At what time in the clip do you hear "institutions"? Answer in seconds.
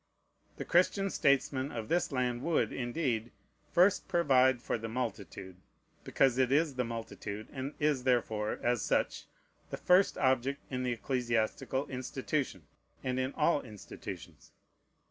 13.61-14.51